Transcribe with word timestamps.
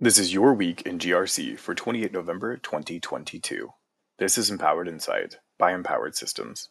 This 0.00 0.16
is 0.16 0.32
your 0.32 0.54
week 0.54 0.82
in 0.82 1.00
GRC 1.00 1.58
for 1.58 1.74
28 1.74 2.12
November 2.12 2.56
2022. 2.56 3.72
This 4.20 4.38
is 4.38 4.48
Empowered 4.48 4.86
Insight 4.86 5.38
by 5.58 5.72
Empowered 5.72 6.14
Systems. 6.14 6.68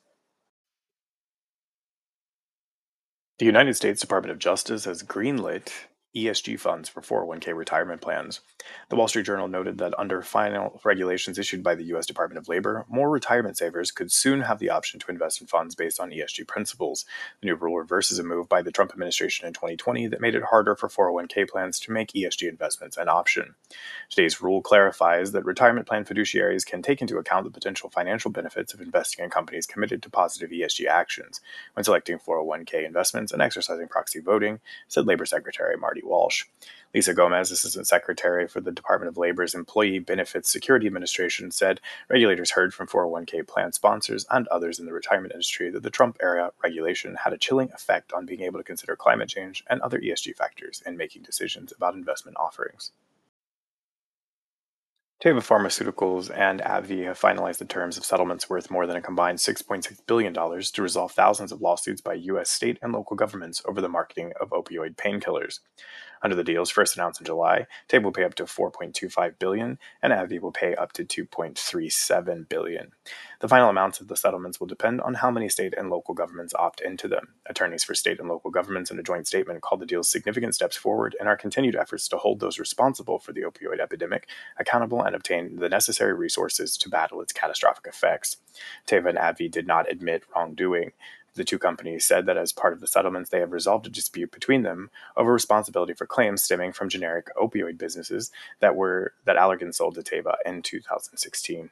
The 3.40 3.46
United 3.46 3.74
States 3.74 4.00
Department 4.00 4.32
of 4.32 4.40
Justice 4.40 4.86
has 4.86 5.04
greenlit 5.04 5.74
ESG 6.18 6.60
funds 6.60 6.90
for 6.90 7.02
401k 7.02 7.56
retirement 7.56 8.02
plans. 8.02 8.42
The 8.90 8.96
Wall 8.96 9.08
Street 9.08 9.26
Journal 9.26 9.48
noted 9.48 9.78
that 9.78 9.98
under 10.00 10.22
final 10.22 10.82
regulations 10.84 11.38
issued 11.38 11.62
by 11.62 11.76
the 11.76 11.84
U.S. 11.86 12.06
Department 12.06 12.40
of 12.40 12.48
Labor, 12.48 12.86
more 12.90 13.10
retirement 13.10 13.58
savers 13.58 13.92
could 13.92 14.12
soon 14.12 14.42
have 14.42 14.60
the 14.60 14.70
option 14.72 15.00
to 15.00 15.12
invest 15.12 15.42
in 15.42 15.48
funds 15.48 15.76
based 15.76 16.00
on 16.00 16.10
ESG 16.10 16.48
principles. 16.48 17.06
The 17.42 17.48
new 17.48 17.56
rule 17.56 17.78
reverses 17.78 18.18
a 18.18 18.24
move 18.24 18.50
by 18.50 18.62
the 18.62 18.72
Trump 18.72 18.92
administration 18.92 19.46
in 19.46 19.54
2020 19.54 20.08
that 20.08 20.22
made 20.22 20.34
it 20.34 20.44
harder 20.44 20.76
for 20.76 20.90
401k 20.90 21.48
plans 21.48 21.80
to 21.82 21.92
make 21.92 22.14
ESG 22.14 22.50
investments 22.50 22.98
an 22.98 23.10
option. 23.10 23.54
Today's 24.10 24.42
rule 24.42 24.62
clarifies 24.62 25.34
that 25.34 25.46
retirement 25.46 25.88
plan 25.88 26.04
fiduciaries 26.04 26.66
can 26.66 26.82
take 26.82 27.02
into 27.02 27.18
account 27.18 27.46
the 27.46 27.52
potential 27.52 27.90
financial 27.90 28.32
benefits 28.32 28.74
of 28.74 28.82
investing 28.82 29.24
in 29.24 29.30
companies 29.30 29.68
committed 29.68 30.02
to 30.02 30.10
positive 30.10 30.50
ESG 30.50 30.88
actions 30.88 31.42
when 31.74 31.84
selecting 31.84 32.18
401k 32.18 32.86
investments 32.86 33.32
and 33.32 33.42
exercising 33.42 33.88
proxy 33.88 34.20
voting, 34.20 34.60
said 34.88 35.06
Labor 35.06 35.26
Secretary 35.26 35.78
Marty. 35.78 36.02
Walsh. 36.08 36.46
Lisa 36.94 37.14
Gomez, 37.14 37.52
Assistant 37.52 37.86
Secretary 37.86 38.48
for 38.48 38.62
the 38.62 38.72
Department 38.72 39.10
of 39.10 39.18
Labor's 39.18 39.54
Employee 39.54 40.00
Benefits 40.00 40.50
Security 40.50 40.88
Administration, 40.88 41.52
said 41.52 41.82
regulators 42.10 42.52
heard 42.52 42.74
from 42.74 42.88
401k 42.88 43.48
plan 43.48 43.74
sponsors 43.74 44.26
and 44.32 44.48
others 44.48 44.80
in 44.80 44.86
the 44.86 44.94
retirement 44.94 45.34
industry 45.34 45.70
that 45.70 45.84
the 45.84 45.92
Trump 45.92 46.18
era 46.22 46.52
regulation 46.64 47.16
had 47.16 47.34
a 47.34 47.38
chilling 47.38 47.72
effect 47.74 48.14
on 48.14 48.26
being 48.26 48.42
able 48.42 48.58
to 48.58 48.64
consider 48.64 48.96
climate 48.96 49.30
change 49.30 49.64
and 49.68 49.82
other 49.82 50.00
ESG 50.00 50.36
factors 50.36 50.82
in 50.86 50.98
making 50.98 51.24
decisions 51.24 51.72
about 51.72 51.94
investment 51.94 52.38
offerings. 52.40 52.92
Teva 55.20 55.40
Pharmaceuticals 55.40 56.30
and 56.38 56.62
AbbVie 56.62 57.06
have 57.06 57.20
finalized 57.20 57.58
the 57.58 57.66
terms 57.66 57.98
of 57.98 58.06
settlements 58.06 58.52
worth 58.52 58.70
more 58.70 58.86
than 58.86 58.98
a 58.98 59.02
combined 59.02 59.40
$6.6 59.40 59.98
billion 60.06 60.32
to 60.32 60.82
resolve 60.84 61.12
thousands 61.12 61.52
of 61.52 61.60
lawsuits 61.60 62.02
by 62.02 62.14
U.S. 62.14 62.52
state 62.52 62.78
and 62.84 62.94
local 62.94 63.16
governments 63.16 63.60
over 63.66 63.82
the 63.82 63.90
marketing 63.90 64.32
of 64.40 64.52
opioid 64.52 64.96
painkillers. 64.96 65.60
Under 66.22 66.36
the 66.36 66.44
deals 66.44 66.70
first 66.70 66.98
announced 66.98 67.22
in 67.22 67.26
July, 67.26 67.68
Teva 67.90 68.04
will 68.04 68.12
pay 68.12 68.24
up 68.24 68.36
to 68.36 68.46
4.25 68.46 69.40
billion, 69.40 69.80
and 70.02 70.14
AbbVie 70.14 70.42
will 70.42 70.52
pay 70.52 70.76
up 70.76 70.94
to 70.94 71.06
2.37 71.06 72.50
billion. 72.50 72.92
The 73.40 73.48
final 73.48 73.70
amounts 73.70 74.02
of 74.02 74.08
the 74.08 74.18
settlements 74.18 74.60
will 74.60 74.68
depend 74.68 75.02
on 75.02 75.16
how 75.16 75.30
many 75.30 75.50
state 75.50 75.76
and 75.78 75.90
local 75.90 76.14
governments 76.14 76.54
opt 76.58 76.82
into 76.82 77.08
them. 77.08 77.36
Attorneys 77.46 77.84
for 77.84 77.94
state 77.94 78.20
and 78.20 78.30
local 78.30 78.50
governments 78.50 78.90
in 78.90 79.00
a 79.00 79.04
joint 79.04 79.28
statement 79.28 79.62
called 79.62 79.82
the 79.82 79.86
deals 79.86 80.10
significant 80.10 80.56
steps 80.56 80.76
forward 80.76 81.16
in 81.20 81.28
our 81.28 81.38
continued 81.38 81.76
efforts 81.76 82.08
to 82.10 82.18
hold 82.18 82.40
those 82.40 82.60
responsible 82.60 83.20
for 83.20 83.34
the 83.34 83.42
opioid 83.42 83.80
epidemic 83.80 84.28
accountable 84.60 85.02
and 85.02 85.16
obtain 85.16 85.58
the 85.58 85.70
necessary 85.70 86.14
resources 86.14 86.78
to 86.78 86.90
battle 86.90 87.22
its 87.22 87.34
catastrophic 87.34 87.86
effects. 87.88 88.38
Teva 88.88 89.10
and 89.10 89.18
AbbVie 89.18 89.52
did 89.52 89.68
not 89.68 89.90
admit 89.92 90.24
wrongdoing. 90.36 90.92
The 91.38 91.44
two 91.44 91.60
companies 91.60 92.04
said 92.04 92.26
that 92.26 92.36
as 92.36 92.52
part 92.52 92.74
of 92.74 92.80
the 92.80 92.88
settlements, 92.88 93.30
they 93.30 93.40
have 93.40 93.52
resolved 93.52 93.86
a 93.86 93.92
dispute 93.92 94.32
between 94.32 94.64
them 94.64 94.90
over 95.16 95.32
responsibility 95.32 95.94
for 95.94 96.08
claims 96.08 96.44
stemming 96.44 96.74
from 96.74 96.90
generic 96.90 97.28
opioid 97.38 97.78
businesses 97.78 98.32
that 98.60 98.76
were 98.76 99.14
that 99.26 99.38
Allergan 99.38 99.72
sold 99.72 99.94
to 99.96 100.02
Teva 100.02 100.38
in 100.48 100.64
2016. 100.64 101.70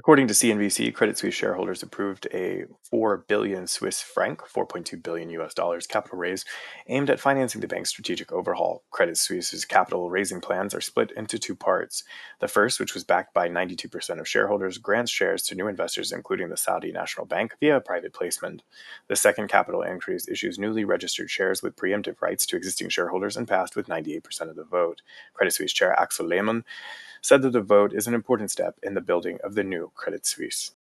According 0.00 0.28
to 0.28 0.34
CNBC, 0.34 0.94
Credit 0.94 1.18
Suisse 1.18 1.34
shareholders 1.34 1.82
approved 1.82 2.26
a 2.32 2.64
4 2.90 3.18
billion 3.28 3.66
Swiss 3.66 4.00
franc, 4.00 4.40
4.2 4.40 5.02
billion 5.02 5.28
US 5.28 5.52
dollars 5.52 5.86
capital 5.86 6.16
raise 6.16 6.46
aimed 6.86 7.10
at 7.10 7.20
financing 7.20 7.60
the 7.60 7.68
bank's 7.68 7.90
strategic 7.90 8.32
overhaul. 8.32 8.82
Credit 8.90 9.18
Suisse's 9.18 9.66
capital 9.66 10.08
raising 10.08 10.40
plans 10.40 10.74
are 10.74 10.80
split 10.80 11.12
into 11.18 11.38
two 11.38 11.54
parts. 11.54 12.02
The 12.38 12.48
first, 12.48 12.80
which 12.80 12.94
was 12.94 13.04
backed 13.04 13.34
by 13.34 13.50
92% 13.50 14.18
of 14.18 14.26
shareholders, 14.26 14.78
grants 14.78 15.10
shares 15.12 15.42
to 15.42 15.54
new 15.54 15.68
investors 15.68 16.12
including 16.12 16.48
the 16.48 16.56
Saudi 16.56 16.92
National 16.92 17.26
Bank 17.26 17.52
via 17.60 17.76
a 17.76 17.80
private 17.82 18.14
placement. 18.14 18.62
The 19.08 19.16
second 19.16 19.48
capital 19.48 19.82
increase 19.82 20.26
issues 20.28 20.58
newly 20.58 20.86
registered 20.86 21.28
shares 21.28 21.62
with 21.62 21.76
preemptive 21.76 22.22
rights 22.22 22.46
to 22.46 22.56
existing 22.56 22.88
shareholders 22.88 23.36
and 23.36 23.46
passed 23.46 23.76
with 23.76 23.86
98% 23.86 24.48
of 24.48 24.56
the 24.56 24.64
vote. 24.64 25.02
Credit 25.34 25.52
Suisse 25.52 25.74
chair 25.74 25.92
Axel 26.00 26.24
Lehmann 26.24 26.64
said 27.20 27.42
that 27.42 27.52
the 27.52 27.60
vote 27.60 27.92
is 27.92 28.06
an 28.06 28.14
important 28.14 28.50
step 28.50 28.76
in 28.82 28.94
the 28.94 29.00
building 29.00 29.38
of 29.44 29.54
the 29.54 29.64
new 29.64 29.90
Credit 29.94 30.24
Suisse. 30.26 30.72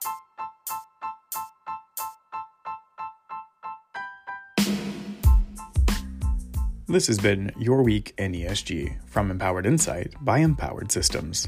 This 6.87 7.05
has 7.05 7.19
been 7.19 7.51
Your 7.59 7.83
Week 7.83 8.13
in 8.17 8.31
ESG 8.31 9.07
from 9.07 9.29
Empowered 9.29 9.67
Insight 9.67 10.15
by 10.21 10.39
Empowered 10.39 10.91
Systems. 10.91 11.47